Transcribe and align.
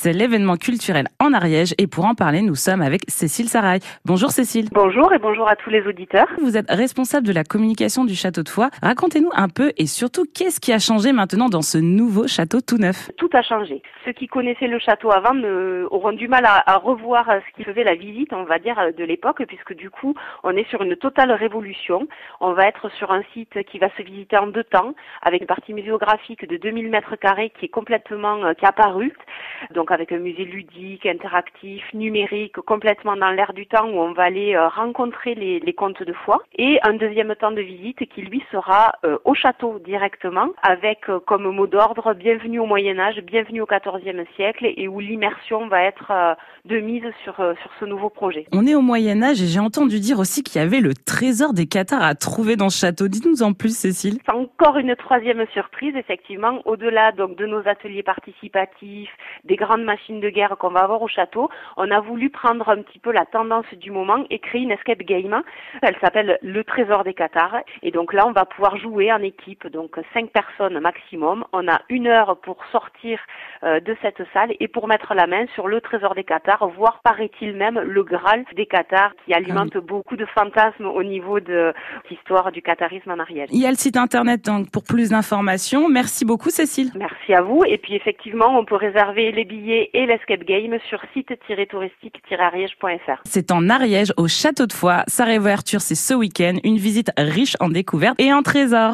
C'est 0.00 0.12
l'événement 0.12 0.54
culturel 0.54 1.08
en 1.18 1.32
Ariège 1.32 1.74
et 1.76 1.88
pour 1.88 2.04
en 2.04 2.14
parler, 2.14 2.40
nous 2.40 2.54
sommes 2.54 2.82
avec 2.82 3.00
Cécile 3.08 3.48
Sarail. 3.48 3.80
Bonjour 4.04 4.30
Cécile. 4.30 4.68
Bonjour 4.70 5.12
et 5.12 5.18
bonjour 5.18 5.48
à 5.48 5.56
tous 5.56 5.70
les 5.70 5.84
auditeurs. 5.88 6.28
Vous 6.40 6.56
êtes 6.56 6.70
responsable 6.70 7.26
de 7.26 7.32
la 7.32 7.42
communication 7.42 8.04
du 8.04 8.14
château 8.14 8.44
de 8.44 8.48
Foix. 8.48 8.70
Racontez-nous 8.80 9.32
un 9.34 9.48
peu 9.48 9.72
et 9.76 9.86
surtout 9.86 10.24
qu'est-ce 10.32 10.60
qui 10.60 10.72
a 10.72 10.78
changé 10.78 11.10
maintenant 11.10 11.48
dans 11.48 11.62
ce 11.62 11.78
nouveau 11.78 12.28
château 12.28 12.60
tout 12.60 12.78
neuf? 12.78 13.10
Tout 13.16 13.28
a 13.32 13.42
changé. 13.42 13.82
Ceux 14.04 14.12
qui 14.12 14.28
connaissaient 14.28 14.68
le 14.68 14.78
château 14.78 15.10
avant 15.10 15.34
auront 15.90 16.12
du 16.12 16.28
mal 16.28 16.44
à, 16.44 16.62
à 16.70 16.76
revoir 16.76 17.26
ce 17.26 17.56
qui 17.56 17.64
faisait 17.64 17.82
la 17.82 17.96
visite, 17.96 18.32
on 18.32 18.44
va 18.44 18.60
dire, 18.60 18.76
de 18.96 19.02
l'époque, 19.02 19.42
puisque 19.48 19.74
du 19.74 19.90
coup, 19.90 20.14
on 20.44 20.50
est 20.50 20.68
sur 20.70 20.80
une 20.80 20.94
totale 20.94 21.32
révolution. 21.32 22.06
On 22.40 22.52
va 22.52 22.68
être 22.68 22.88
sur 22.98 23.10
un 23.10 23.22
site 23.34 23.64
qui 23.64 23.80
va 23.80 23.88
se 23.96 24.02
visiter 24.02 24.38
en 24.38 24.46
deux 24.46 24.62
temps, 24.62 24.94
avec 25.22 25.40
une 25.40 25.48
partie 25.48 25.74
muséographique 25.74 26.48
de 26.48 26.56
2000 26.56 26.88
mètres 26.88 27.16
carrés 27.16 27.50
qui 27.58 27.64
est 27.64 27.68
complètement, 27.68 28.44
euh, 28.44 28.54
qui 28.54 28.64
est 28.64 28.68
apparue. 28.68 29.12
Donc 29.74 29.87
avec 29.92 30.12
un 30.12 30.18
musée 30.18 30.44
ludique, 30.44 31.06
interactif, 31.06 31.82
numérique, 31.94 32.56
complètement 32.56 33.16
dans 33.16 33.30
l'air 33.30 33.52
du 33.52 33.66
temps 33.66 33.88
où 33.88 33.98
on 33.98 34.12
va 34.12 34.24
aller 34.24 34.54
euh, 34.54 34.68
rencontrer 34.68 35.34
les, 35.34 35.60
les 35.60 35.72
contes 35.72 36.02
de 36.02 36.12
foi. 36.12 36.38
Et 36.56 36.78
un 36.82 36.94
deuxième 36.94 37.34
temps 37.36 37.50
de 37.50 37.60
visite 37.60 38.08
qui 38.08 38.22
lui 38.22 38.42
sera 38.50 38.92
euh, 39.04 39.18
au 39.24 39.34
château 39.34 39.78
directement, 39.84 40.48
avec 40.62 41.00
comme 41.26 41.48
mot 41.50 41.66
d'ordre 41.66 42.14
bienvenue 42.14 42.58
au 42.58 42.66
Moyen 42.66 42.98
Âge, 42.98 43.20
bienvenue 43.20 43.60
au 43.62 43.66
XIVe 43.66 44.24
siècle, 44.36 44.66
et 44.76 44.88
où 44.88 45.00
l'immersion 45.00 45.68
va 45.68 45.82
être 45.82 46.36
de 46.64 46.80
mise 46.80 47.04
sur, 47.24 47.34
sur 47.34 47.70
ce 47.80 47.84
nouveau 47.84 48.10
projet. 48.10 48.46
On 48.52 48.66
est 48.66 48.74
au 48.74 48.80
Moyen 48.80 49.22
Âge 49.22 49.42
et 49.42 49.46
j'ai 49.46 49.60
entendu 49.60 50.00
dire 50.00 50.18
aussi 50.18 50.42
qu'il 50.42 50.60
y 50.60 50.64
avait 50.64 50.80
le 50.80 50.94
trésor 50.94 51.52
des 51.52 51.66
Cathares 51.66 52.02
à 52.02 52.14
trouver 52.14 52.56
dans 52.56 52.70
ce 52.70 52.78
château. 52.78 53.08
Dites-nous 53.08 53.42
en 53.42 53.52
plus, 53.52 53.76
Cécile. 53.76 54.18
C'est 54.24 54.34
encore 54.34 54.76
une 54.76 54.94
troisième 54.96 55.44
surprise, 55.52 55.94
effectivement, 55.96 56.60
au-delà 56.64 57.12
donc 57.12 57.36
de 57.36 57.46
nos 57.46 57.66
ateliers 57.66 58.02
participatifs, 58.02 59.10
des 59.44 59.56
grandes 59.78 59.84
machines 59.84 60.20
de 60.20 60.28
guerre 60.28 60.56
qu'on 60.58 60.70
va 60.70 60.80
avoir 60.80 61.02
au 61.02 61.08
château. 61.08 61.48
On 61.76 61.90
a 61.90 62.00
voulu 62.00 62.30
prendre 62.30 62.68
un 62.68 62.82
petit 62.82 62.98
peu 62.98 63.12
la 63.12 63.26
tendance 63.26 63.66
du 63.74 63.90
moment 63.90 64.24
et 64.30 64.38
créer 64.38 64.62
une 64.62 64.72
escape 64.72 65.02
game. 65.02 65.42
Elle 65.82 65.96
s'appelle 66.00 66.38
le 66.42 66.64
trésor 66.64 67.04
des 67.04 67.14
Cathares. 67.14 67.62
Et 67.82 67.90
donc 67.90 68.12
là, 68.12 68.26
on 68.26 68.32
va 68.32 68.44
pouvoir 68.44 68.76
jouer 68.76 69.12
en 69.12 69.22
équipe, 69.22 69.66
donc 69.68 69.96
cinq 70.12 70.30
personnes 70.30 70.78
maximum. 70.80 71.44
On 71.52 71.68
a 71.68 71.80
une 71.88 72.06
heure 72.06 72.38
pour 72.38 72.64
sortir 72.72 73.20
euh, 73.62 73.80
de 73.80 73.96
cette 74.02 74.22
salle 74.32 74.52
et 74.58 74.68
pour 74.68 74.88
mettre 74.88 75.14
la 75.14 75.26
main 75.26 75.46
sur 75.54 75.68
le 75.68 75.80
trésor 75.80 76.14
des 76.14 76.24
Cathares, 76.24 76.68
voire 76.68 77.00
paraît-il 77.02 77.54
même 77.54 77.78
le 77.78 78.02
Graal 78.02 78.44
des 78.56 78.66
Cathares 78.66 79.12
qui 79.24 79.34
alimente 79.34 79.72
ah 79.74 79.80
beaucoup 79.80 80.16
de 80.16 80.26
fantasmes 80.26 80.86
au 80.86 81.02
niveau 81.02 81.40
de 81.40 81.72
l'histoire 82.10 82.52
du 82.52 82.62
catharisme 82.62 83.10
en 83.10 83.18
Ariège. 83.18 83.48
Il 83.52 83.60
y 83.60 83.66
a 83.66 83.70
le 83.70 83.76
site 83.76 83.96
internet 83.96 84.44
donc 84.44 84.70
pour 84.70 84.82
plus 84.82 85.10
d'informations. 85.10 85.88
Merci 85.88 86.24
beaucoup 86.24 86.50
Cécile. 86.50 86.90
Merci 86.94 87.34
à 87.34 87.42
vous. 87.42 87.62
Et 87.66 87.78
puis 87.78 87.94
effectivement, 87.94 88.58
on 88.58 88.64
peut 88.64 88.76
réserver 88.76 89.32
les 89.32 89.44
et 89.72 90.06
l'escape 90.06 90.44
game 90.44 90.78
sur 90.88 91.00
site-touristique-ariège.fr. 91.12 93.22
C'est 93.24 93.50
en 93.50 93.68
Ariège 93.68 94.12
au 94.16 94.28
château 94.28 94.66
de 94.66 94.72
Foix. 94.72 95.04
Sa 95.06 95.24
réouverture 95.24 95.80
c'est 95.80 95.94
ce 95.94 96.14
week-end. 96.14 96.56
Une 96.64 96.76
visite 96.76 97.10
riche 97.16 97.56
en 97.60 97.68
découvertes 97.68 98.20
et 98.20 98.32
en 98.32 98.42
trésors. 98.42 98.78